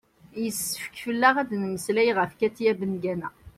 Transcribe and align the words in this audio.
yessefk 0.43 0.93
fell-aɣ 1.05 1.35
ad 1.37 1.47
d-nemmeslay 1.49 2.09
ɣef 2.17 2.31
katia 2.39 2.73
bengana 2.79 3.29